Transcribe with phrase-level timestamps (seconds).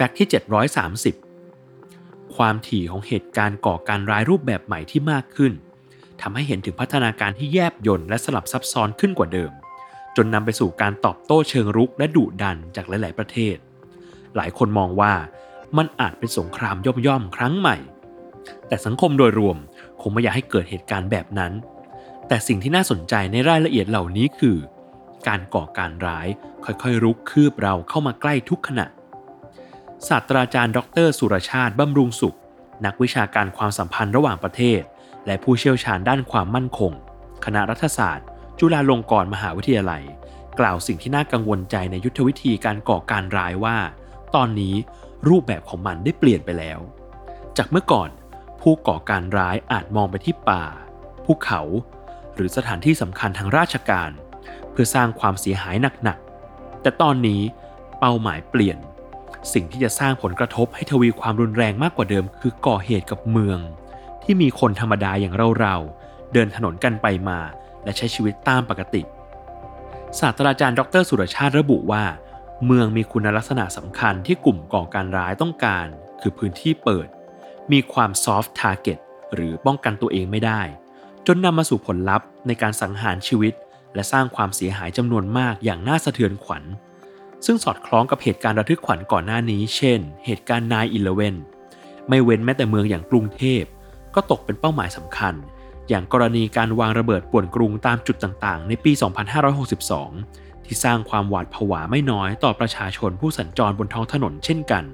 [0.00, 0.28] ฟกต์ที่
[1.50, 5.52] 730 ความถี่ของเหตุการณ์ก่อการร้ายรูปแบบใหม่ที่มากขึ้น
[6.22, 9.52] ทำให้เห็นถึงพัฒนาการที่แยบยลและสลับซับซ้อนขึ้นกว่าเดิม
[10.16, 13.56] จนนำไปสู่การตอบโต้เชิงรุกและดุดันจากหลาย ๆ ประเทศ
[14.36, 15.12] หลายคนมองว่า
[15.76, 16.76] มันอาจเป็นสงคราม
[17.06, 17.76] ย่อม ๆ ครั้งใหม่
[18.68, 19.56] แต่สังคมโดยรวม
[20.00, 21.52] คงไม่อยากให้เกิดเหตุการณ์แบบนั้น
[22.28, 24.56] แต่สิ่งที่น่าสนใจในรายละเอียดเหล่านี้คือ
[25.28, 26.28] การก่อการร้าย
[26.64, 28.86] ค่อย ๆ รุกคืบเราเข้ามาใกล้ทุกขณะ
[30.08, 32.36] ศาสตราจารย์ ดร สุรชาติบำรุงสุข
[32.84, 34.80] นักวิชาการความสัมพันธ์ระหว่างประเทศ
[35.26, 36.92] และผู้เชี่ยวชาญด้านความมั่นคง
[37.44, 38.26] คณะรัฐศาสตร์
[38.58, 40.02] จุฬาลงกรณ์มหาวิทยาลัย
[40.58, 43.76] กล่าวสิ่งที่น่ากังวลใจในยุทธวิธีการก่อการร้ายว่า
[44.34, 44.74] ตอนนี้
[45.28, 46.78] รูปแบบของมันได้เปลี่ยนไปแล้ว
[47.56, 48.10] จากเมื่อก่อน
[48.60, 50.64] ผู้ก่อการร้ายอาจมองไปที่ป่า
[51.24, 51.60] ภูเขา
[52.34, 54.10] หรือสถานที่สำคัญทางราชการ
[54.70, 57.42] เพื่อสร้างความเสียหายหนักๆแต่ตอนนี้
[58.00, 58.78] เป้าหมายเปลี่ยน
[59.52, 63.58] สิ่งที่จะสร้างผลกระทบให้ทวีความรุนแรงมากกว่าเดิม คือก่อเหตุกับเมือง
[64.22, 67.38] ที่มีคนธรรมดาอย่างเราๆเดินถนนกันไปมา
[67.84, 69.02] และใช้ชีวิตตามปกติ
[70.20, 72.04] ศาสตราจารย์ดร สุรชาติระบุว่า
[72.66, 75.86] เมืองมีคุณลักษณะสำคัญที่กลุ่มก่อการร้ายต้องการ
[76.20, 77.08] คือพื้นที่เปิด
[77.72, 78.98] มีความ soft target
[79.34, 80.60] หรือป้องกันตัวเองไม่ได้
[81.26, 83.54] จนนำมาสู่ผลลัพธ์ในการสังหารชีวิต
[83.94, 86.64] และสร้างความเสียหายจำนวนมากอย่างน่าสะเทือนขวัญ
[87.46, 91.36] ซึ่งสอดคล้องกับเหตุการณ์ระทึกขวัญก่อนหน้านี้ เช่น เหตุการณ์ nine eleven
[92.08, 93.62] ไม่เว้นแม้แต่เมืองอย่างกรุงเทพ
[94.14, 95.34] ก็ตกเป็นเป้าหมายสำคัญ
[95.88, 98.92] อย่างกรณีการวางระเบิดป่วนกรุงตามจุดต่างๆ ในปี
[99.98, 104.84] 2562 ที่สร้างความหวาดผวาไม่น้อยต่อประชาชนผู้สัญจรบนท้องถนนเช่นกัน